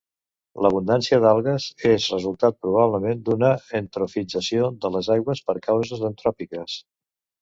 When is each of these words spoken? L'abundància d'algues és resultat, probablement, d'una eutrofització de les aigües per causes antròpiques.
L'abundància 0.65 1.17
d'algues 1.25 1.67
és 1.89 2.07
resultat, 2.15 2.57
probablement, 2.67 3.21
d'una 3.27 3.51
eutrofització 3.81 4.71
de 4.87 4.93
les 4.97 5.11
aigües 5.17 5.43
per 5.51 5.61
causes 5.69 6.03
antròpiques. 6.11 6.81